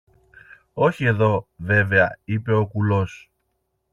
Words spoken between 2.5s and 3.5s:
ο κουλός.